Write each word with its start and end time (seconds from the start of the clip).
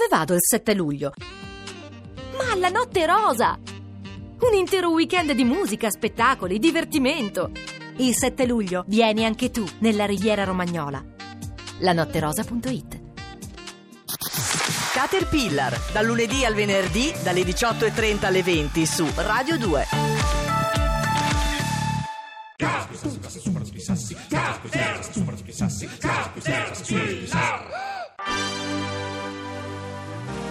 Dove 0.00 0.16
vado 0.16 0.32
il 0.32 0.40
7 0.40 0.72
luglio? 0.72 1.12
Ma 2.34 2.52
alla 2.52 2.70
Notte 2.70 3.04
Rosa! 3.04 3.58
Un 4.40 4.54
intero 4.54 4.88
weekend 4.88 5.32
di 5.32 5.44
musica, 5.44 5.90
spettacoli, 5.90 6.58
divertimento. 6.58 7.50
Il 7.96 8.16
7 8.16 8.46
luglio 8.46 8.84
vieni 8.86 9.26
anche 9.26 9.50
tu 9.50 9.62
nella 9.80 10.06
Riviera 10.06 10.44
Romagnola. 10.44 11.04
lanotterosa.it 11.80 13.00
Caterpillar, 14.94 15.78
dal 15.92 16.06
lunedì 16.06 16.46
al 16.46 16.54
venerdì, 16.54 17.12
dalle 17.22 17.42
18.30 17.42 18.24
alle 18.24 18.42
20 18.42 18.86
su 18.86 19.06
Radio 19.16 19.58
2. 19.58 20.39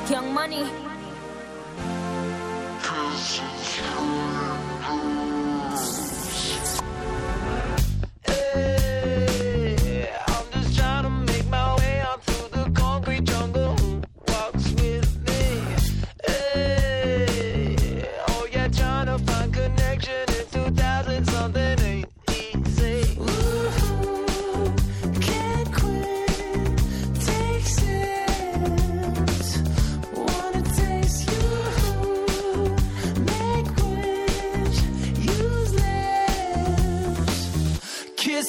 Young 0.09 0.33
Money. 0.33 0.89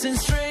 dancing 0.03 0.17
straight. 0.17 0.50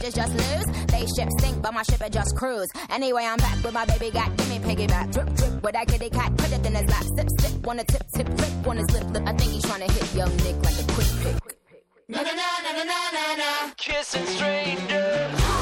Bitches 0.00 0.14
just 0.14 0.32
lose. 0.32 0.86
They 0.86 1.06
ship 1.06 1.28
sink, 1.40 1.62
but 1.62 1.72
my 1.74 1.82
ship 1.82 2.00
it 2.00 2.12
just 2.12 2.36
cruise. 2.36 2.68
Anyway, 2.90 3.24
I'm 3.24 3.38
back 3.38 3.62
with 3.62 3.72
my 3.72 3.84
baby 3.84 4.10
got, 4.10 4.34
give 4.36 4.48
me 4.48 4.58
piggyback. 4.58 5.12
Drip, 5.12 5.34
drip, 5.34 5.62
with 5.62 5.72
that 5.72 5.88
kitty 5.88 6.10
cat, 6.10 6.36
put 6.36 6.52
it 6.52 6.64
in 6.66 6.74
his 6.74 6.88
lap. 6.88 7.04
Sip, 7.16 7.28
sip, 7.38 7.66
wanna 7.66 7.84
tip, 7.84 8.02
tip, 8.14 8.26
flip 8.26 8.66
on 8.66 8.76
his 8.78 8.90
lip. 8.90 9.04
I 9.26 9.32
think 9.34 9.52
he's 9.52 9.62
trying 9.62 9.86
to 9.86 9.92
hit 9.92 10.14
young 10.14 10.36
Nick 10.38 10.56
like 10.64 10.80
a 10.80 10.92
quick 10.92 11.08
pick. 11.22 11.56
Na 12.08 12.22
na 12.22 12.32
na 12.32 12.72
na 12.72 12.84
na 12.84 12.98
na 13.12 13.36
na. 13.36 13.72
Kissing 13.76 14.26
strangers. 14.26 15.59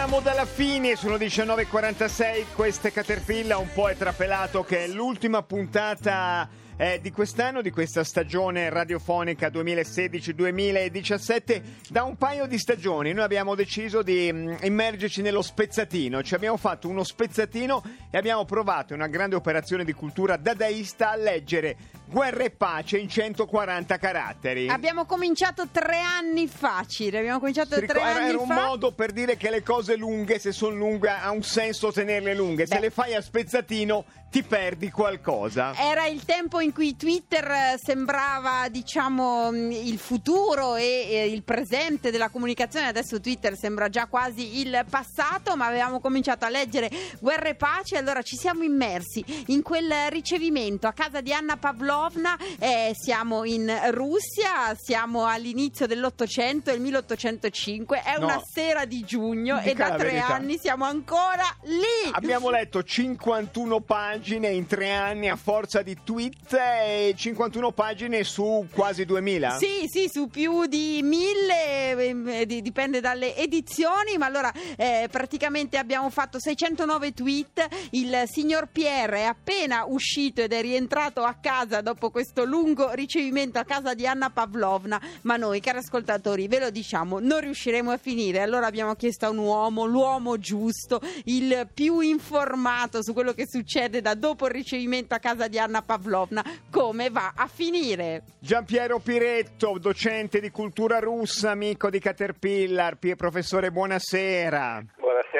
Partiamo 0.00 0.24
dalla 0.24 0.46
fine, 0.46 0.96
sono 0.96 1.16
19.46, 1.16 2.54
questa 2.54 2.88
è 2.88 2.90
Caterpillar, 2.90 3.58
un 3.58 3.68
po' 3.70 3.90
è 3.90 3.96
trapelato 3.98 4.64
che 4.64 4.84
è 4.84 4.88
l'ultima 4.88 5.42
puntata 5.42 6.48
eh, 6.78 7.00
di 7.02 7.10
quest'anno, 7.10 7.60
di 7.60 7.70
questa 7.70 8.02
stagione 8.02 8.70
radiofonica 8.70 9.48
2016-2017. 9.48 11.62
Da 11.90 12.04
un 12.04 12.16
paio 12.16 12.46
di 12.46 12.56
stagioni 12.56 13.12
noi 13.12 13.24
abbiamo 13.24 13.54
deciso 13.54 14.00
di 14.00 14.30
mm, 14.32 14.54
immergerci 14.62 15.20
nello 15.20 15.42
spezzatino, 15.42 16.22
ci 16.22 16.34
abbiamo 16.34 16.56
fatto 16.56 16.88
uno 16.88 17.04
spezzatino 17.04 17.82
e 18.10 18.16
abbiamo 18.16 18.46
provato 18.46 18.94
una 18.94 19.08
grande 19.08 19.36
operazione 19.36 19.84
di 19.84 19.92
cultura 19.92 20.38
dadaista 20.38 21.10
a 21.10 21.16
leggere 21.16 21.76
Guerra 22.10 22.42
e 22.42 22.50
pace 22.50 22.98
in 22.98 23.08
140 23.08 23.96
caratteri. 23.96 24.68
Abbiamo 24.68 25.04
cominciato 25.04 25.68
tre 25.70 26.00
anni 26.00 26.48
fa, 26.48 26.84
Ciro. 26.84 27.18
Abbiamo 27.18 27.38
cominciato 27.38 27.76
Si 27.76 27.86
tre 27.86 28.00
anni 28.02 28.28
era 28.30 28.38
un 28.38 28.48
fa. 28.48 28.66
modo 28.66 28.90
per 28.90 29.12
dire 29.12 29.36
che 29.36 29.48
le 29.48 29.62
cose 29.62 29.94
lunghe, 29.94 30.40
se 30.40 30.50
sono 30.50 30.74
lunghe, 30.74 31.08
ha 31.08 31.30
un 31.30 31.44
senso 31.44 31.92
tenerle 31.92 32.34
lunghe. 32.34 32.66
Se 32.66 32.74
Beh. 32.74 32.80
le 32.80 32.90
fai 32.90 33.14
a 33.14 33.20
spezzatino, 33.20 34.04
ti 34.28 34.42
perdi 34.42 34.90
qualcosa. 34.90 35.72
Era 35.76 36.06
il 36.06 36.24
tempo 36.24 36.58
in 36.58 36.72
cui 36.72 36.96
Twitter 36.96 37.48
eh, 37.48 37.78
sembrava, 37.80 38.68
diciamo, 38.68 39.52
mh, 39.52 39.70
il 39.70 39.98
futuro 39.98 40.74
e 40.74 41.06
eh, 41.10 41.26
il 41.30 41.44
presente 41.44 42.10
della 42.10 42.28
comunicazione. 42.28 42.88
Adesso 42.88 43.20
Twitter 43.20 43.56
sembra 43.56 43.88
già 43.88 44.06
quasi 44.06 44.58
il 44.60 44.84
passato, 44.90 45.54
ma 45.56 45.66
avevamo 45.66 46.00
cominciato 46.00 46.44
a 46.44 46.48
leggere 46.48 46.90
Guerra 47.20 47.50
e 47.50 47.54
Pace. 47.54 47.96
Allora 47.96 48.22
ci 48.22 48.36
siamo 48.36 48.64
immersi 48.64 49.24
in 49.46 49.62
quel 49.62 49.92
ricevimento 50.08 50.88
a 50.88 50.92
casa 50.92 51.20
di 51.20 51.32
Anna 51.32 51.56
Pavlova 51.56 51.98
Pavlovna, 52.00 52.34
eh, 52.58 52.92
siamo 52.98 53.44
in 53.44 53.70
Russia, 53.90 54.74
siamo 54.74 55.26
all'inizio 55.26 55.86
dell'Ottocento, 55.86 56.70
il 56.72 56.80
1805, 56.80 58.00
è 58.02 58.18
No. 58.18 58.24
una 58.24 58.40
sera 58.42 58.86
di 58.86 59.02
giugno 59.04 59.58
e 59.60 59.64
Dica 59.72 59.84
da 59.84 59.90
la 59.90 59.96
tre 59.96 60.10
verità. 60.12 60.26
anni 60.28 60.56
siamo 60.58 60.86
ancora 60.86 61.44
lì. 61.64 62.10
Abbiamo 62.12 62.48
letto 62.48 62.82
51 62.82 63.80
pagine 63.80 64.48
in 64.48 64.66
tre 64.66 64.90
anni 64.92 65.28
a 65.28 65.36
forza 65.36 65.82
di 65.82 65.94
tweet 66.02 66.54
e 66.54 67.12
51 67.14 67.72
pagine 67.72 68.24
su 68.24 68.66
quasi 68.72 69.04
2000. 69.04 69.58
Sì, 69.58 69.86
sì, 69.86 70.08
su 70.10 70.28
più 70.28 70.64
di 70.66 71.00
mille, 71.02 72.38
eh, 72.40 72.46
di- 72.46 72.62
dipende 72.62 73.00
dalle 73.00 73.36
edizioni, 73.36 74.16
ma 74.16 74.24
allora 74.24 74.50
eh, 74.76 75.06
praticamente 75.10 75.76
abbiamo 75.76 76.08
fatto 76.08 76.40
609 76.40 77.12
tweet, 77.12 77.66
il 77.90 78.22
signor 78.24 78.68
Pierre 78.72 79.18
è 79.18 79.24
appena 79.24 79.84
uscito 79.86 80.40
ed 80.40 80.54
è 80.54 80.62
rientrato 80.62 81.24
a 81.24 81.34
casa 81.34 81.80
dopo 81.82 81.88
questo 81.94 82.44
lungo 82.44 82.92
ricevimento 82.92 83.58
a 83.58 83.64
casa 83.64 83.94
di 83.94 84.06
Anna 84.06 84.30
Pavlovna, 84.30 85.00
ma 85.22 85.36
noi 85.36 85.60
cari 85.60 85.78
ascoltatori 85.78 86.48
ve 86.48 86.58
lo 86.58 86.70
diciamo, 86.70 87.18
non 87.18 87.40
riusciremo 87.40 87.90
a 87.90 87.96
finire, 87.96 88.40
allora 88.40 88.66
abbiamo 88.66 88.94
chiesto 88.94 89.26
a 89.26 89.30
un 89.30 89.38
uomo, 89.38 89.84
l'uomo 89.84 90.38
giusto, 90.38 91.00
il 91.24 91.68
più 91.72 92.00
informato 92.00 93.02
su 93.02 93.12
quello 93.12 93.32
che 93.32 93.46
succede 93.46 94.00
da 94.00 94.14
dopo 94.14 94.46
il 94.46 94.52
ricevimento 94.52 95.14
a 95.14 95.18
casa 95.18 95.48
di 95.48 95.58
Anna 95.58 95.82
Pavlovna, 95.82 96.44
come 96.70 97.10
va 97.10 97.32
a 97.34 97.46
finire. 97.46 98.22
Giampiero 98.38 98.98
Piretto, 98.98 99.78
docente 99.78 100.40
di 100.40 100.50
cultura 100.50 100.98
russa, 100.98 101.50
amico 101.50 101.90
di 101.90 101.98
Caterpillar, 101.98 102.98
professore, 103.16 103.70
buonasera. 103.70 104.84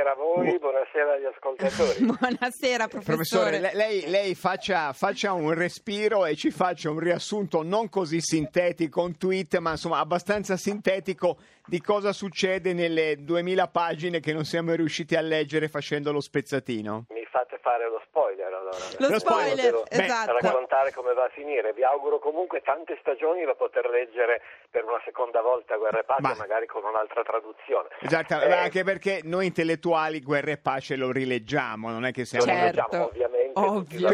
Buonasera 0.01 0.13
a 0.13 0.15
voi, 0.15 0.59
buonasera 0.59 1.13
agli 1.13 1.25
ascoltatori. 1.27 2.05
Buonasera 2.17 2.89
Professore, 2.89 3.17
professore. 3.17 3.61
le- 3.61 3.75
lei, 3.75 4.09
lei 4.09 4.35
faccia, 4.35 4.95
faccia 4.95 5.35
un 5.35 5.53
respiro 5.53 6.25
e 6.25 6.37
ci 6.37 6.51
faccia 6.51 6.89
un 6.91 6.99
riassunto 6.99 7.63
non 7.63 7.91
così 7.91 8.19
sintetico, 8.23 9.03
un 9.03 9.19
tweet, 9.19 9.59
ma 9.59 9.73
insomma 9.73 9.99
abbastanza 9.99 10.57
sintetico 10.57 11.37
di 11.67 11.83
cosa 11.83 12.13
succede 12.15 12.73
nelle 12.73 13.17
2000 13.23 13.69
pagine 13.69 14.21
che 14.21 14.33
non 14.33 14.45
siamo 14.47 14.73
riusciti 14.75 15.17
a 15.17 15.21
leggere 15.21 15.69
facendo 15.69 16.13
lo 16.13 16.21
spezzatino. 16.21 17.05
Mi 17.11 17.20
fate 17.31 17.59
fare 17.59 17.89
lo 17.89 18.01
spoiler 18.07 18.53
allora. 18.53 18.77
Lo 18.99 19.09
Lo 19.09 19.19
spoiler, 19.19 19.55
Devo 19.57 19.85
esatto. 19.89 20.37
raccontare 20.41 20.93
come 20.93 21.15
va 21.15 21.25
a 21.25 21.29
finire. 21.31 21.73
Vi 21.73 21.83
auguro 21.85 22.19
comunque 22.19 22.61
tante 22.63 22.97
stagioni 23.01 23.45
da 23.45 23.55
poter 23.55 23.89
leggere 23.89 24.43
per 24.71 24.85
una 24.85 25.01
seconda 25.05 25.41
volta 25.41 25.77
Guerra 25.77 26.01
e 26.01 26.05
Pace, 26.05 26.21
Ma- 26.23 26.35
magari 26.37 26.67
con 26.67 26.85
un'altra 26.85 27.23
traduzione. 27.23 27.89
Esatto, 28.01 28.35
Eh, 28.41 28.53
anche 28.53 28.85
perché 28.85 29.21
noi 29.25 29.47
intellettuali 29.47 30.21
guerra 30.21 30.51
e 30.51 30.59
pace 30.59 30.97
lo 30.97 31.11
rileggiamo, 31.13 31.91
non 31.91 32.05
è 32.05 32.13
che 32.13 32.25
siamo... 32.25 32.45
lo 32.45 32.51
Certo. 32.53 32.83
leggiamo, 32.83 33.05
ovviamente. 33.07 33.59
Ovvio. 33.61 34.09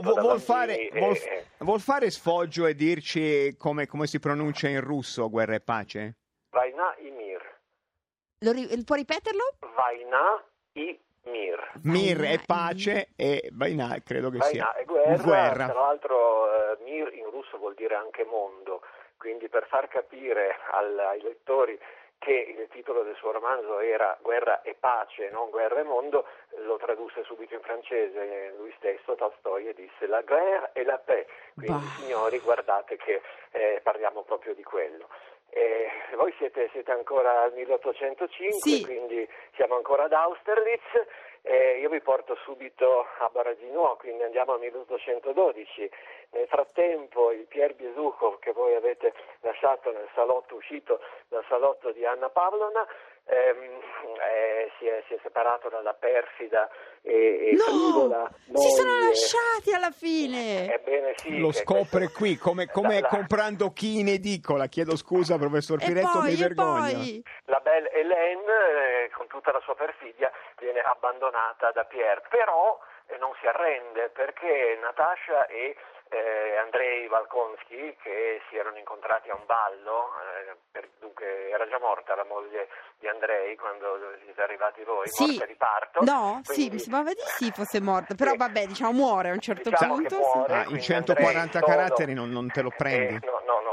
vu- 0.00 0.14
da 0.14 0.20
vuol, 0.20 0.40
fare, 0.40 0.88
e- 0.88 0.98
vuol, 0.98 1.16
vuol 1.58 1.80
fare 1.80 2.10
sfoggio 2.10 2.66
e 2.66 2.74
dirci 2.74 3.56
come, 3.56 3.86
come 3.86 4.06
si 4.06 4.18
pronuncia 4.18 4.68
in 4.68 4.80
russo 4.80 5.28
guerra 5.30 5.54
e 5.54 5.60
pace? 5.60 6.16
Vaina 6.50 6.94
i 6.98 7.10
mir. 7.10 7.40
Lo 8.40 8.52
ri- 8.52 8.84
può 8.84 8.94
ripeterlo? 8.96 9.54
Vaina 9.74 10.44
i 10.74 10.98
mir. 11.24 11.58
Mir 11.82 12.20
è 12.20 12.32
e 12.34 12.40
pace 12.46 13.08
e 13.16 13.48
Vaina 13.52 13.96
credo 14.04 14.30
che 14.30 14.40
sia 14.42 14.64
Vaina 14.64 14.74
è 14.74 14.84
guerra, 14.84 15.22
guerra. 15.22 15.68
tra 15.68 15.80
l'altro 15.80 16.72
eh, 16.72 16.76
mir 16.82 17.12
in 17.14 17.30
russo 17.30 17.58
vuol 17.58 17.74
dire 17.74 17.94
anche 17.94 18.24
mondo, 18.24 18.82
quindi 19.16 19.48
per 19.48 19.66
far 19.68 19.88
capire 19.88 20.56
al- 20.70 20.98
ai 20.98 21.20
lettori 21.22 21.78
che 22.18 22.54
il 22.58 22.68
titolo 22.70 23.02
del 23.02 23.16
suo 23.16 23.32
romanzo 23.32 23.80
era 23.80 24.16
Guerra 24.22 24.62
e 24.62 24.74
pace, 24.80 25.28
non 25.28 25.50
Guerra 25.50 25.80
e 25.80 25.82
mondo, 25.82 26.24
lo 26.64 26.76
tradusse 26.78 27.22
subito 27.24 27.52
in 27.52 27.60
francese 27.60 28.54
lui 28.56 28.72
stesso, 28.78 29.14
Tolstoi, 29.14 29.66
e 29.68 29.74
disse 29.74 30.06
la 30.06 30.22
guerra 30.22 30.72
e 30.72 30.84
la 30.84 30.96
paix. 30.96 31.26
Quindi 31.54 31.84
Bah. 31.84 31.90
signori 32.00 32.38
guardate 32.38 32.96
che 32.96 33.20
eh, 33.50 33.80
parliamo 33.82 34.22
proprio 34.22 34.54
di 34.54 34.62
quello. 34.62 35.08
Eh, 35.50 35.88
voi 36.16 36.32
siete, 36.38 36.68
siete 36.72 36.90
ancora 36.90 37.42
al 37.42 37.52
1805, 37.52 38.58
Sì. 38.70 38.82
quindi 38.84 39.28
siamo 39.54 39.76
ancora 39.76 40.04
ad 40.04 40.12
Austerlitz. 40.12 40.82
Eh, 41.46 41.78
io 41.80 41.90
vi 41.90 42.00
porto 42.00 42.34
subito 42.36 43.06
a 43.18 43.28
Baragino, 43.30 43.96
quindi 43.98 44.22
andiamo 44.22 44.54
al 44.54 44.60
1812. 44.60 45.90
Nel 46.30 46.46
frattempo 46.48 47.30
il 47.32 47.46
Pier 47.46 47.74
Biesuchov 47.74 48.38
che 48.38 48.52
voi 48.52 48.74
avete 48.74 49.12
lasciato 49.40 49.92
nel 49.92 50.08
salotto, 50.14 50.54
uscito 50.56 51.00
dal 51.28 51.44
salotto 51.48 51.92
di 51.92 52.04
Anna 52.06 52.30
Pavlona, 52.30 52.86
ehm, 53.26 53.80
eh, 54.20 54.70
si, 54.78 54.86
è, 54.86 55.02
si 55.08 55.14
è 55.14 55.18
separato 55.22 55.68
dalla 55.68 55.94
perfida 55.94 56.68
e, 57.02 57.50
e 57.52 57.56
frivola 57.56 58.30
No! 58.46 58.58
Si 58.58 58.70
sono 58.70 58.98
lasciati 59.00 59.72
alla 59.74 59.90
fine! 59.90 60.72
Ebbene 60.72 61.12
sì. 61.16 61.38
Lo 61.38 61.52
scopre 61.52 62.06
questo- 62.10 62.18
qui, 62.18 62.36
come, 62.36 62.66
come 62.70 63.00
la- 63.00 63.08
comprando 63.08 63.72
chi 63.72 63.98
in 64.00 64.08
edicola. 64.08 64.66
Chiedo 64.66 64.96
scusa, 64.96 65.36
professor 65.38 65.82
E 65.82 65.86
Piretto, 65.86 66.20
mi 66.20 66.20
poi, 66.20 66.32
e 66.32 66.36
vergogno. 66.36 66.92
poi... 66.92 67.24
La 67.46 67.60
belle 67.60 67.90
Hélène, 67.90 69.04
eh, 69.04 69.10
con 69.10 69.26
tutta 69.26 69.52
la 69.52 69.60
sua 69.60 69.74
perfidia, 69.74 70.30
viene 70.58 70.80
abbandonata 70.80 71.70
da 71.72 71.84
Pierre, 71.84 72.22
però 72.28 72.78
eh, 73.08 73.16
non 73.18 73.32
si 73.40 73.46
arrende 73.46 74.08
perché 74.10 74.78
Natasha 74.80 75.46
e 75.46 75.76
eh, 76.14 76.56
Andrei 76.58 77.06
Valkonski, 77.08 77.96
che 78.02 78.40
si 78.48 78.56
erano 78.56 78.78
incontrati 78.78 79.30
a 79.30 79.34
un 79.34 79.44
ballo, 79.46 80.08
eh, 80.48 80.56
per- 80.70 80.88
dunque 81.00 81.50
era 81.50 81.66
già 81.68 81.78
morta 81.78 82.14
la 82.14 82.24
moglie 82.24 82.68
di 82.98 83.08
Andrei 83.08 83.56
quando 83.56 83.98
siete 84.24 84.42
arrivati 84.42 84.82
voi, 84.84 85.08
Sì. 85.08 85.26
morta 85.26 85.46
di 85.46 85.54
parto. 85.56 86.02
No, 86.04 86.40
sì, 86.42 86.52
quindi- 86.54 86.74
mi 86.74 86.78
sembrava 86.80 87.10
di 87.12 87.20
sì 87.36 87.50
fosse 87.50 87.80
morta, 87.80 88.14
però 88.16 88.30
Sì. 88.30 88.36
vabbè, 88.36 88.66
diciamo 88.66 88.92
muore 88.92 89.30
a 89.30 89.32
un 89.32 89.40
certo 89.40 89.70
Diciamo 89.70 89.94
punto. 89.96 90.16
muore, 90.18 90.52
Ah, 90.54 90.58
in 90.58 90.64
quindi 90.66 90.82
140 90.82 91.58
Andrei 91.58 91.76
caratteri 91.76 92.14
non, 92.14 92.30
non 92.30 92.50
te 92.50 92.62
lo 92.62 92.70
prendi. 92.76 93.14
eh, 93.26 93.30
no, 93.46 93.60
no. 93.60 93.63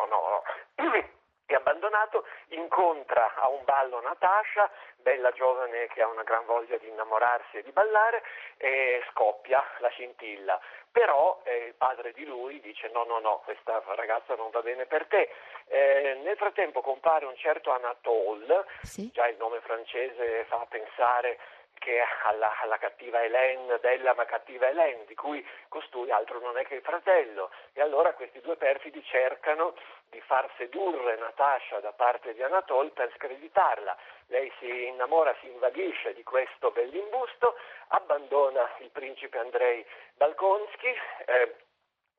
Abbandonato, 1.81 2.25
incontra 2.49 3.33
a 3.37 3.49
un 3.49 3.63
ballo 3.63 3.99
Natasha, 4.01 4.69
bella 4.97 5.31
giovane 5.31 5.87
che 5.87 6.03
ha 6.03 6.07
una 6.07 6.21
gran 6.21 6.45
voglia 6.45 6.77
di 6.77 6.87
innamorarsi 6.87 7.57
e 7.57 7.63
di 7.63 7.71
ballare, 7.71 8.21
e 8.57 9.03
scoppia 9.09 9.63
la 9.79 9.89
scintilla. 9.89 10.59
Però 10.91 11.41
eh, 11.43 11.65
il 11.67 11.73
padre 11.73 12.11
di 12.13 12.23
lui 12.25 12.59
dice 12.61 12.87
no, 12.93 13.03
no, 13.05 13.17
no, 13.17 13.41
questa 13.43 13.81
ragazza 13.95 14.35
non 14.35 14.51
va 14.51 14.61
bene 14.61 14.85
per 14.85 15.07
te. 15.07 15.31
Eh, 15.69 16.19
nel 16.21 16.37
frattempo 16.37 16.81
compare 16.81 17.25
un 17.25 17.35
certo 17.37 17.71
Anatole, 17.71 18.65
Sì. 18.83 19.09
già 19.11 19.27
il 19.27 19.37
nome 19.37 19.59
francese 19.61 20.45
fa 20.49 20.63
pensare 20.69 21.39
che 21.81 21.99
alla, 22.25 22.59
alla 22.59 22.77
cattiva 22.77 23.23
Hélène, 23.23 23.79
bella 23.79 24.13
ma 24.13 24.25
cattiva 24.25 24.67
Hélène, 24.67 25.05
di 25.05 25.15
cui 25.15 25.43
costui 25.67 26.11
altro 26.11 26.39
non 26.39 26.55
è 26.59 26.63
che 26.63 26.75
il 26.75 26.81
fratello. 26.83 27.49
E 27.73 27.81
allora 27.81 28.13
questi 28.13 28.39
due 28.39 28.55
perfidi 28.55 29.03
cercano 29.03 29.73
di 30.11 30.21
far 30.21 30.47
sedurre 30.57 31.17
Natasha 31.17 31.79
da 31.79 31.91
parte 31.91 32.35
di 32.35 32.43
Anatole 32.43 32.91
per 32.91 33.11
screditarla. 33.15 33.97
Lei 34.27 34.53
si 34.59 34.85
innamora, 34.85 35.35
si 35.39 35.47
invaghisce 35.47 36.13
di 36.13 36.21
questo 36.21 36.69
bell'imbusto, 36.69 37.55
abbandona 37.87 38.69
il 38.77 38.91
principe 38.91 39.39
Andrei 39.39 39.83
Balkonski, 40.13 40.93
eh, 41.25 41.55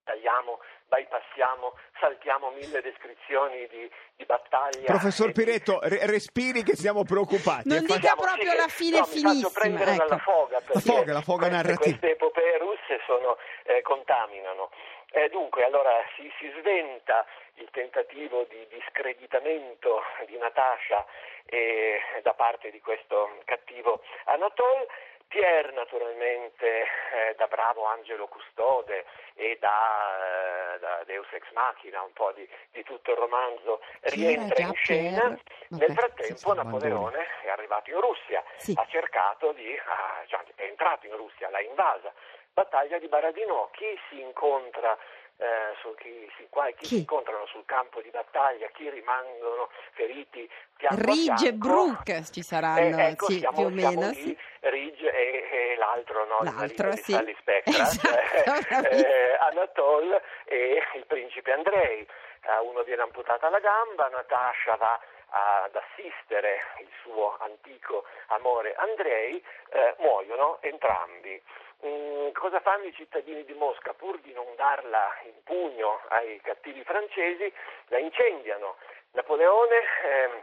tagliamo, 0.05 0.61
bypassiamo, 0.89 1.75
saltiamo 2.01 2.51
mille 2.51 2.81
descrizioni 2.83 3.67
di, 3.69 3.91
di 4.17 4.25
battaglia. 4.25 4.85
Professor 4.87 5.29
e 5.29 5.33
di- 5.33 5.45
Piretto, 5.45 5.79
re- 5.83 6.07
respiri 6.07 6.63
che 6.63 6.77
siamo 6.77 7.05
preoccupati. 7.05 7.69
Non 7.69 7.79
E 7.79 7.81
fa- 7.81 7.87
dica 7.87 7.99
Diciamo 7.99 8.23
proprio 8.23 8.51
che- 8.51 8.57
la 8.57 8.69
fine 8.69 8.99
no, 8.99 9.07
mi 9.07 9.09
faccio 9.09 9.19
finissima, 9.29 9.51
prendere 9.53 9.91
ecco. 9.93 10.05
dalla 10.07 10.19
foga 10.19 10.61
perché 10.61 10.81
foga, 10.81 11.13
la 11.13 11.21
foga 11.23 11.47
queste, 11.49 11.57
narrativa. 11.57 11.97
queste 11.99 12.11
epopee 12.11 12.59
russe 12.59 13.01
sono, 13.07 13.37
eh, 13.65 13.83
contaminano. 13.83 14.71
Eh, 15.15 15.29
dunque, 15.29 15.63
allora 15.65 15.93
si, 16.17 16.31
si 16.39 16.51
sventa 16.59 17.27
il 17.57 17.69
tentativo 17.71 18.45
di, 18.49 18.67
di 18.71 18.83
screditamento 18.89 20.01
di 20.27 20.39
Natasha 20.39 21.05
eh, 21.45 22.01
da 22.23 22.33
parte 22.33 22.71
di 22.71 22.81
questo 22.81 23.39
cattivo 23.45 24.01
Anatole. 24.25 24.89
Pierre 25.33 25.73
naturalmente 25.73 26.83
eh, 26.83 27.35
da 27.39 27.47
bravo 27.47 27.87
angelo 27.87 28.29
custode 28.29 29.07
e 29.33 29.57
da, 29.59 30.75
eh, 30.75 30.79
da 30.79 31.03
Deus 31.07 31.27
ex 31.33 31.51
machina, 31.53 32.03
un 32.03 32.13
po' 32.13 32.33
di, 32.33 32.47
di 32.73 32.83
tutto 32.85 33.13
il 33.13 33.17
romanzo, 33.17 33.81
Chi 33.81 33.97
era 34.03 34.15
rientra 34.15 34.63
in 34.63 34.75
scena. 34.75 35.23
Vabbè, 35.23 35.41
Nel 35.87 35.93
frattempo 35.97 36.53
Napoleone 36.53 37.27
è 37.45 37.49
arrivato 37.49 37.89
in 37.89 37.99
Russia, 38.01 38.45
Sì. 38.57 38.75
ha 38.77 38.85
cercato 38.91 39.53
di, 39.53 39.75
ah, 39.75 40.23
cioè, 40.27 40.41
è 40.55 40.65
entrato 40.65 41.07
in 41.07 41.17
Russia, 41.17 41.49
l'ha 41.49 41.61
invasa. 41.63 42.13
Battaglia 42.57 42.99
di 42.99 43.09
Baradino, 43.09 43.71
chi 43.73 43.99
si 44.11 44.21
incontra 44.21 44.97
eh, 45.39 45.75
su- 45.81 45.95
chi, 45.97 46.31
si, 46.37 46.47
qua, 46.51 46.67
chi 46.67 46.75
Chi? 46.83 46.87
si 46.87 46.99
incontrano 46.99 47.47
sul 47.47 47.65
campo 47.65 48.01
di 48.03 48.11
battaglia, 48.11 48.69
chi 48.75 48.89
rimangono 48.91 49.71
feriti 49.93 50.49
Ridge 50.91 51.33
e 51.33 51.37
fianco. 51.37 51.57
Brook 51.57 52.31
ci 52.31 52.43
saranno, 52.43 52.99
Eh, 52.99 53.07
ecco, 53.09 53.27
sì, 53.31 53.39
siamo, 53.39 53.57
più 53.57 53.67
o 53.67 53.71
meno. 53.71 54.09
lì, 54.11 54.15
sì. 54.15 54.39
Ridge 54.61 55.11
e, 55.11 55.49
e 55.73 55.77
l'altro, 55.77 56.27
no? 56.27 56.43
L'altro, 56.43 56.55
marito 56.59 56.89
di 56.91 56.97
sì. 56.99 57.13
Sally 57.13 57.35
Spectra, 57.41 57.73
Esatto, 57.83 58.89
eh, 58.89 59.37
Anatole 59.41 60.23
e 60.45 60.83
il 60.95 61.07
principe 61.07 61.53
Andrei. 61.53 62.07
A 62.47 62.61
uno 62.61 62.83
viene 62.83 63.03
amputata 63.03 63.49
la 63.49 63.61
gamba, 63.61 64.09
Natasha 64.09 64.77
va 64.77 65.01
ad 65.33 65.75
assistere 65.75 66.61
il 66.81 66.89
suo 67.03 67.37
antico 67.39 68.05
amore 68.29 68.75
Andrei, 68.75 69.43
eh, 69.71 69.95
muoiono 69.99 70.59
entrambi. 70.61 71.43
Mm, 71.85 72.31
cosa 72.33 72.61
fanno 72.61 72.85
i 72.85 72.93
cittadini 72.93 73.45
di 73.45 73.55
Mosca? 73.55 73.95
Pur 73.95 74.21
di 74.21 74.33
non 74.33 74.47
darla 74.57 75.11
in 75.25 75.43
pugno 75.43 76.01
ai 76.09 76.41
cattivi 76.41 76.85
francesi, 76.85 77.53
la 77.87 77.99
incendiano. 77.99 78.77
Napoleone 79.13 79.77
ehm, 80.05 80.43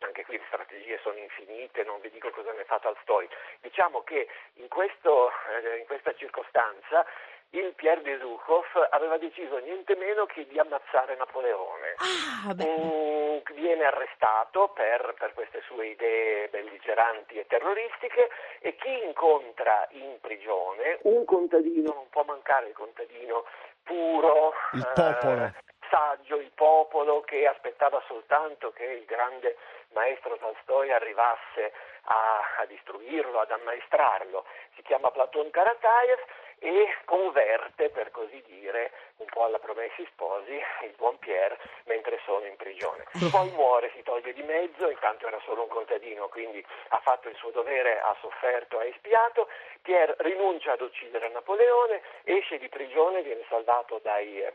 anche 0.00 0.24
qui 0.24 0.36
le 0.36 0.44
strategie 0.46 0.98
sono 1.02 1.18
infinite, 1.18 1.84
non 1.84 2.00
vi 2.00 2.10
dico 2.10 2.30
cosa 2.30 2.52
ne 2.52 2.64
fa 2.64 2.78
Tolstoi. 2.78 3.28
Diciamo 3.60 4.02
che 4.02 4.28
in, 4.54 4.68
questo, 4.68 5.30
eh, 5.48 5.78
in 5.78 5.86
questa 5.86 6.14
circostanza 6.14 7.06
il 7.54 7.74
Pierre 7.74 8.02
de 8.02 8.18
Zukov 8.18 8.64
aveva 8.90 9.18
deciso 9.18 9.58
niente 9.58 9.94
meno 9.96 10.24
che 10.26 10.46
di 10.46 10.58
ammazzare 10.58 11.16
Napoleone. 11.16 11.94
Ah, 11.98 12.54
beh. 12.54 12.64
Mm, 12.64 13.38
viene 13.54 13.84
arrestato 13.84 14.68
per, 14.68 15.14
per 15.18 15.34
queste 15.34 15.60
sue 15.66 15.88
idee 15.88 16.48
belligeranti 16.48 17.38
e 17.38 17.46
terroristiche 17.46 18.30
e 18.60 18.74
chi 18.76 19.04
incontra 19.04 19.86
in 19.90 20.18
prigione 20.20 20.98
un 21.02 21.24
contadino, 21.24 21.92
non 21.92 22.08
può 22.08 22.22
mancare 22.24 22.68
il 22.68 22.74
contadino 22.74 23.44
puro, 23.82 24.54
Il 24.72 24.80
eh, 24.80 24.92
popolo. 24.94 25.52
saggio, 25.90 26.36
il 26.36 26.52
popolo 26.54 27.20
che 27.20 27.46
aspettava 27.46 28.02
soltanto 28.06 28.72
che 28.72 28.84
il 28.84 29.04
grande 29.04 29.56
maestro 29.92 30.36
Tolstoi 30.38 30.90
arrivasse 30.90 31.72
a, 32.04 32.60
a 32.60 32.64
distruirlo, 32.66 33.40
ad 33.40 33.50
ammaestrarlo. 33.50 34.44
Si 34.74 34.82
chiama 34.82 35.10
Platon 35.10 35.50
Karataev 35.50 36.18
e 36.62 36.94
converte, 37.06 37.90
per 37.90 38.12
così 38.12 38.40
dire, 38.46 38.92
un 39.16 39.26
po' 39.26 39.44
alla 39.44 39.58
promessi 39.58 40.06
sposi 40.12 40.52
il 40.82 40.94
buon 40.96 41.18
Pierre 41.18 41.58
mentre 41.86 42.20
sono 42.24 42.46
in 42.46 42.54
prigione. 42.54 43.04
Poi 43.30 43.50
muore, 43.50 43.90
si 43.96 44.02
toglie 44.04 44.32
di 44.32 44.44
mezzo, 44.44 44.88
intanto 44.88 45.26
era 45.26 45.40
solo 45.44 45.62
un 45.62 45.68
contadino, 45.68 46.28
quindi 46.28 46.64
ha 46.88 47.00
fatto 47.00 47.28
il 47.28 47.34
suo 47.34 47.50
dovere, 47.50 47.98
ha 47.98 48.16
sofferto, 48.20 48.78
ha 48.78 48.84
espiato. 48.84 49.48
Pierre 49.82 50.14
rinuncia 50.18 50.72
ad 50.72 50.80
uccidere 50.82 51.28
Napoleone, 51.30 52.00
esce 52.22 52.58
di 52.58 52.68
prigione, 52.68 53.22
viene 53.22 53.44
salvato 53.48 53.98
dai, 54.00 54.46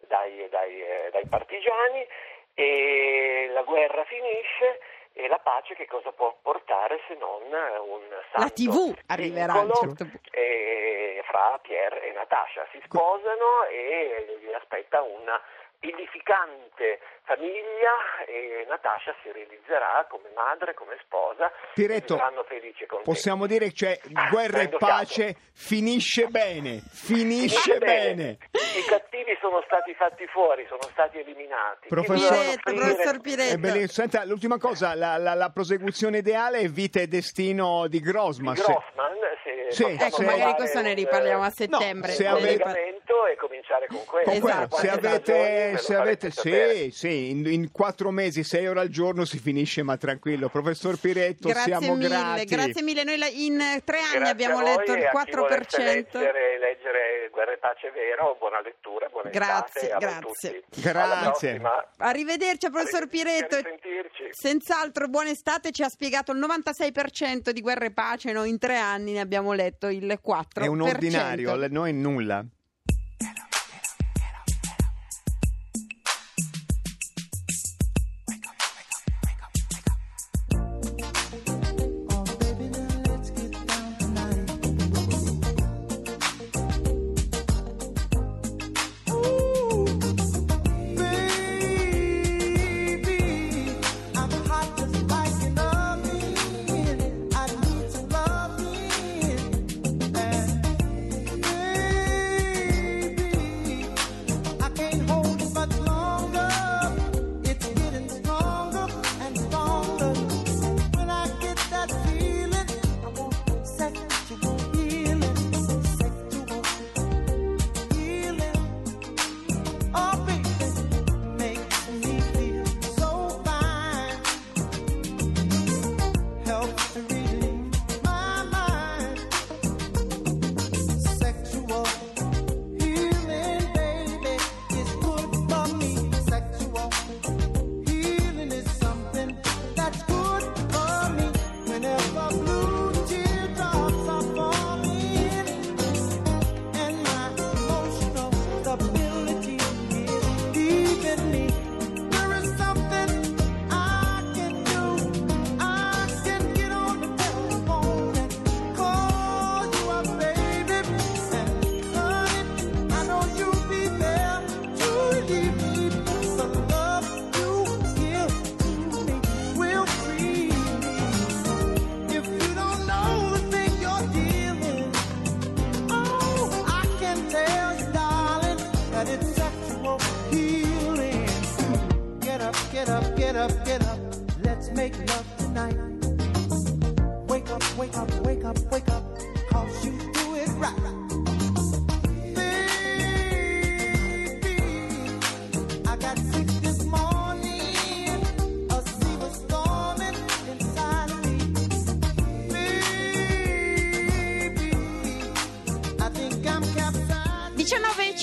dai- 0.00 0.48
dai, 0.50 0.82
eh, 0.82 1.08
dai 1.12 1.26
partigiani 1.26 2.06
e 2.52 3.48
la 3.52 3.62
guerra 3.62 4.04
finisce 4.04 4.80
e 5.14 5.28
la 5.28 5.38
pace 5.38 5.74
che 5.74 5.86
cosa 5.86 6.10
può 6.12 6.36
portare 6.42 7.00
se 7.08 7.14
non 7.14 7.42
un 7.46 8.02
santo 8.32 8.38
La 8.40 8.50
TV 8.50 8.94
arriverà 9.06 9.52
a 9.52 9.60
un 9.60 9.72
certo 9.72 10.04
punto. 10.04 10.28
eh, 10.32 11.22
fra 11.26 11.58
Pierre 11.62 12.08
e 12.08 12.12
Natascia. 12.12 12.66
Si 12.72 12.80
sposano 12.84 13.64
e 13.70 14.38
gli 14.42 14.52
aspetta 14.52 15.02
una 15.02 15.40
edificante 15.78 17.00
famiglia 17.24 18.24
e 18.26 18.64
Natascia 18.68 19.14
si 19.22 19.30
realizzerà 19.30 20.06
come 20.08 20.30
madre, 20.34 20.74
come 20.74 20.96
sposa 21.02 21.50
Piretto, 21.74 22.14
e 22.14 22.18
saranno 22.18 22.42
felici 22.44 22.84
e 22.84 22.86
contenti. 22.86 23.10
Possiamo 23.10 23.46
dire 23.46 23.66
che 23.68 23.74
cioè, 23.74 24.00
guerra 24.30 24.60
e 24.60 24.68
Prendo 24.68 24.78
pace 24.78 25.36
finisce 25.52 26.26
bene, 26.28 26.80
finisce 26.90 27.78
bene. 27.78 28.38
I 28.52 28.84
cattivi 29.24 29.38
sono 29.40 29.62
stati 29.66 29.94
fatti 29.94 30.26
fuori, 30.26 30.64
sono 30.68 30.82
stati 30.92 31.18
eliminati. 31.18 31.88
Professor- 31.88 32.60
professor 32.62 33.20
Piretto. 33.20 33.58
Bellissimo. 33.58 33.86
Senta, 34.06 34.24
l'ultima 34.24 34.58
cosa, 34.58 34.94
la, 34.94 35.16
la- 35.16 35.34
la 35.34 35.50
prosecuzione 35.50 36.18
ideale 36.18 36.58
è 36.58 36.68
vita 36.68 37.00
e 37.00 37.06
destino 37.08 37.86
di 37.88 38.00
Grossman. 38.00 38.54
di 38.54 38.60
Se- 38.60 38.72
Grossman, 38.72 39.14
se 39.42 39.66
Sì, 39.70 39.82
possiamo 39.82 40.04
Ecco, 40.06 40.16
se- 40.16 40.24
magari 40.24 40.52
questo 40.54 40.80
ne 40.82 40.94
riparliamo 40.94 41.42
a 41.42 41.46
eh, 41.46 41.50
settembre. 41.50 42.12
se 42.12 42.24
un 42.24 42.28
avete- 42.36 43.00
e 43.84 43.86
cominciare 43.86 43.86
con 43.88 44.04
quello. 44.06 44.24
Con 44.24 44.40
quello, 44.40 44.56
Esatto, 44.56 44.76
se 44.76 44.88
avete, 44.90 45.78
se 45.78 45.94
avete 45.94 46.30
sì, 46.30 46.90
sì, 46.92 47.30
in, 47.30 47.46
in 47.46 47.70
quattro 47.72 48.10
mesi, 48.10 48.42
sei 48.44 48.66
ore 48.66 48.80
al 48.80 48.88
giorno 48.88 49.24
si 49.24 49.38
finisce, 49.38 49.82
ma 49.82 49.96
tranquillo. 49.96 50.48
Professor 50.48 50.98
Piretto, 50.98 51.48
Grazie 51.48 51.76
siamo 51.76 51.94
mille, 51.94 52.08
grati. 52.08 52.44
grazie 52.44 52.82
mille. 52.82 53.04
Noi 53.04 53.18
la- 53.18 53.26
in 53.28 53.58
tre 53.84 53.98
anni 53.98 54.12
Grazie 54.18 54.30
abbiamo 54.30 54.60
letto 54.62 54.92
il 54.92 55.04
a 55.04 55.10
chi 55.10 55.30
volesse 55.32 55.76
4%. 55.76 56.18
Leggere, 56.18 56.58
leggere 56.58 57.28
Guerra 57.30 57.52
e 57.52 57.58
Pace 57.58 57.90
Vero, 57.90 58.36
buona 58.38 58.60
lettura, 58.60 59.08
buona 59.08 59.30
Grazie, 59.30 59.80
estate 59.82 60.04
grazie. 60.06 60.62
tutti. 60.70 60.80
Grazie. 60.80 61.60
Arrivederci, 61.98 62.70
professor 62.70 63.06
Piretto. 63.08 63.56
Senz'altro, 64.30 65.08
buona 65.08 65.30
estate. 65.30 65.70
Ci 65.70 65.82
ha 65.82 65.88
spiegato 65.88 66.32
il 66.32 66.38
96% 66.38 67.50
di 67.50 67.60
guerra 67.60 67.84
e 67.86 67.92
pace. 67.92 68.32
Noi 68.32 68.48
in 68.48 68.58
tre 68.58 68.76
anni 68.78 69.12
ne 69.12 69.20
abbiamo 69.20 69.52
letto 69.52 69.88
il 69.88 70.18
4%. 70.24 70.64
È 70.64 70.66
un 70.66 70.80
ordinario, 70.80 71.54
noi 71.68 71.92
nulla. 71.92 72.44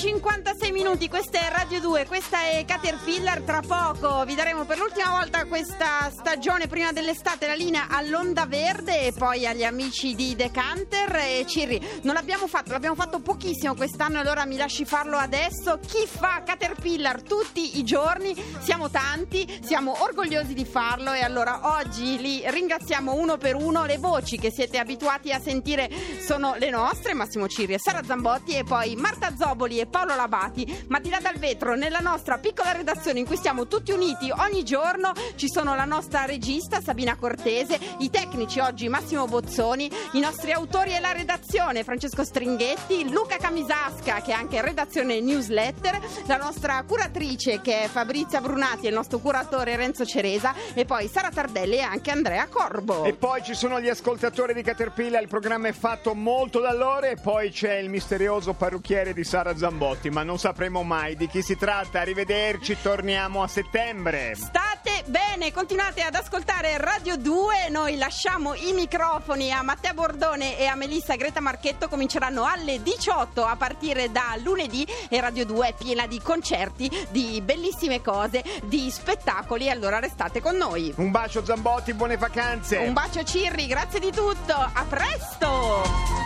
56. 0.02 0.61
19.56 0.72 0.82
minuti, 0.82 1.08
questa 1.08 1.38
è 1.38 1.50
Radio 1.50 1.80
2, 1.80 2.06
questa 2.06 2.42
è 2.44 2.64
Caterpillar, 2.64 3.42
tra 3.42 3.60
poco 3.60 4.24
vi 4.24 4.34
daremo 4.34 4.64
per 4.64 4.78
l'ultima 4.78 5.10
volta 5.10 5.44
questa 5.44 6.10
stagione 6.10 6.66
prima 6.66 6.92
dell'estate 6.92 7.46
la 7.46 7.54
linea 7.54 7.86
all'Onda 7.88 8.46
Verde 8.46 9.02
e 9.02 9.12
poi 9.12 9.46
agli 9.46 9.64
amici 9.64 10.14
di 10.14 10.34
Decanter 10.34 11.14
e 11.16 11.44
Cirri, 11.46 12.00
non 12.02 12.14
l'abbiamo 12.14 12.46
fatto, 12.46 12.72
l'abbiamo 12.72 12.94
fatto 12.94 13.20
pochissimo 13.20 13.74
quest'anno 13.74 14.18
allora 14.18 14.46
mi 14.46 14.56
lasci 14.56 14.84
farlo 14.84 15.18
adesso, 15.18 15.78
chi 15.86 16.06
fa 16.06 16.42
Caterpillar 16.44 17.22
tutti 17.22 17.78
i 17.78 17.84
giorni, 17.84 18.34
siamo 18.60 18.88
tanti, 18.88 19.60
siamo 19.62 20.02
orgogliosi 20.02 20.54
di 20.54 20.64
farlo 20.64 21.12
e 21.12 21.20
allora 21.20 21.76
oggi 21.78 22.18
li 22.18 22.42
ringraziamo 22.44 23.14
uno 23.14 23.36
per 23.36 23.56
uno, 23.56 23.84
le 23.84 23.98
voci 23.98 24.38
che 24.38 24.50
siete 24.50 24.78
abituati 24.78 25.32
a 25.32 25.40
sentire 25.40 25.90
sono 26.24 26.54
le 26.56 26.70
nostre, 26.70 27.14
Massimo 27.14 27.46
Cirri 27.46 27.74
e 27.74 27.78
Sara 27.78 28.02
Zambotti 28.02 28.54
e 28.54 28.64
poi 28.64 28.96
Marta 28.96 29.34
Zoboli 29.36 29.78
e 29.78 29.86
Paolo 29.86 30.14
Labati, 30.14 30.61
ma 30.88 30.98
di 31.00 31.10
là 31.10 31.18
dal 31.20 31.36
vetro, 31.36 31.74
nella 31.74 32.00
nostra 32.00 32.38
piccola 32.38 32.72
redazione 32.72 33.18
in 33.18 33.26
cui 33.26 33.36
stiamo 33.36 33.66
tutti 33.66 33.92
uniti 33.92 34.30
ogni 34.30 34.64
giorno, 34.64 35.12
ci 35.36 35.48
sono 35.48 35.74
la 35.74 35.84
nostra 35.84 36.24
regista 36.24 36.80
Sabina 36.80 37.16
Cortese, 37.16 37.78
i 37.98 38.10
tecnici 38.10 38.58
oggi 38.60 38.88
Massimo 38.88 39.26
Bozzoni, 39.26 39.90
i 40.12 40.20
nostri 40.20 40.52
autori 40.52 40.94
e 40.94 41.00
la 41.00 41.12
redazione 41.12 41.84
Francesco 41.84 42.24
Stringhetti, 42.24 43.10
Luca 43.10 43.36
Camisasca 43.36 44.20
che 44.20 44.32
è 44.32 44.34
anche 44.34 44.60
redazione 44.60 45.20
newsletter, 45.20 46.00
la 46.26 46.36
nostra 46.36 46.82
curatrice 46.86 47.60
che 47.60 47.82
è 47.82 47.88
Fabrizia 47.88 48.40
Brunati 48.40 48.86
e 48.86 48.88
il 48.88 48.94
nostro 48.94 49.18
curatore 49.18 49.76
Renzo 49.76 50.04
Ceresa 50.04 50.54
e 50.74 50.84
poi 50.84 51.08
Sara 51.08 51.30
Tardelli 51.30 51.76
e 51.76 51.82
anche 51.82 52.10
Andrea 52.10 52.46
Corbo. 52.48 53.04
E 53.04 53.14
poi 53.14 53.42
ci 53.42 53.54
sono 53.54 53.80
gli 53.80 53.88
ascoltatori 53.88 54.54
di 54.54 54.62
Caterpillar, 54.62 55.22
il 55.22 55.28
programma 55.28 55.68
è 55.68 55.72
fatto 55.72 56.14
molto 56.14 56.60
da 56.60 56.72
loro 56.72 57.06
e 57.06 57.16
poi 57.16 57.50
c'è 57.50 57.76
il 57.76 57.88
misterioso 57.88 58.54
parrucchiere 58.54 59.12
di 59.12 59.24
Sara 59.24 59.56
Zambotti, 59.56 60.10
ma 60.10 60.22
non 60.22 60.38
sapremo 60.52 60.82
mai 60.82 61.16
di 61.16 61.28
chi 61.28 61.40
si 61.40 61.56
tratta. 61.56 62.00
Arrivederci, 62.00 62.76
torniamo 62.82 63.42
a 63.42 63.48
settembre. 63.48 64.34
State 64.34 65.02
bene, 65.06 65.50
continuate 65.50 66.02
ad 66.02 66.14
ascoltare 66.14 66.76
Radio 66.76 67.16
2, 67.16 67.70
noi 67.70 67.96
lasciamo 67.96 68.52
i 68.52 68.72
microfoni 68.72 69.50
a 69.50 69.62
Matteo 69.62 69.94
Bordone 69.94 70.58
e 70.58 70.66
a 70.66 70.74
Melissa 70.74 71.16
Greta 71.16 71.40
Marchetto, 71.40 71.88
cominceranno 71.88 72.44
alle 72.44 72.82
18 72.82 73.42
a 73.42 73.56
partire 73.56 74.12
da 74.12 74.36
lunedì 74.44 74.86
e 75.08 75.20
Radio 75.20 75.46
2 75.46 75.68
è 75.68 75.74
piena 75.74 76.06
di 76.06 76.20
concerti, 76.20 76.90
di 77.10 77.40
bellissime 77.42 78.02
cose, 78.02 78.44
di 78.64 78.90
spettacoli, 78.90 79.70
allora 79.70 80.00
restate 80.00 80.42
con 80.42 80.56
noi. 80.56 80.92
Un 80.96 81.10
bacio 81.10 81.42
Zambotti, 81.44 81.94
buone 81.94 82.18
vacanze. 82.18 82.76
Un 82.76 82.92
bacio 82.92 83.24
Cirri, 83.24 83.66
grazie 83.66 84.00
di 84.00 84.12
tutto, 84.12 84.54
a 84.54 84.84
presto! 84.86 86.21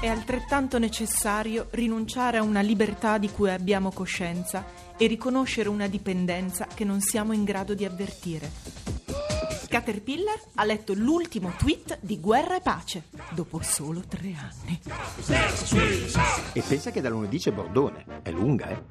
È 0.00 0.06
altrettanto 0.06 0.78
necessario 0.78 1.66
rinunciare 1.70 2.36
a 2.36 2.42
una 2.42 2.60
libertà 2.60 3.18
di 3.18 3.28
cui 3.30 3.50
abbiamo 3.50 3.90
coscienza 3.90 4.64
e 4.96 5.08
riconoscere 5.08 5.68
una 5.68 5.88
dipendenza 5.88 6.68
che 6.72 6.84
non 6.84 7.00
siamo 7.00 7.32
in 7.32 7.42
grado 7.42 7.74
di 7.74 7.84
avvertire. 7.84 8.48
Caterpillar 9.68 10.40
ha 10.54 10.64
letto 10.64 10.94
l'ultimo 10.94 11.52
tweet 11.58 11.98
di 12.00 12.20
Guerra 12.20 12.56
e 12.56 12.60
Pace 12.60 13.08
dopo 13.30 13.60
solo 13.60 14.04
tre 14.06 14.34
anni. 14.38 14.80
E 16.52 16.62
pensa 16.62 16.92
che 16.92 17.00
da 17.00 17.08
lunedì 17.08 17.38
c'è 17.38 17.50
Bordone. 17.50 18.04
È 18.22 18.30
lunga, 18.30 18.68
eh? 18.68 18.82